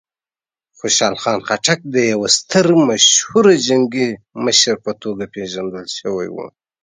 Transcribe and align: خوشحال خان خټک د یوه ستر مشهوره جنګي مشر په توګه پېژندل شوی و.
خوشحال 0.79 1.15
خان 1.21 1.39
خټک 1.47 1.79
د 1.93 1.95
یوه 2.11 2.27
ستر 2.37 2.65
مشهوره 2.89 3.53
جنګي 3.67 4.09
مشر 4.45 4.75
په 4.85 4.91
توګه 5.01 5.23
پېژندل 5.33 5.85
شوی 5.97 6.27
و. 6.31 6.35